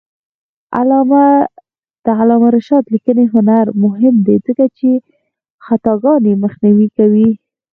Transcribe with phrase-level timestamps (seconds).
[2.03, 4.89] د علامه رشاد لیکنی هنر مهم دی ځکه چې
[5.65, 7.29] خطاګانې مخنیوی کوي.